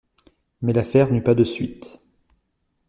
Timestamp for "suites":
1.43-2.03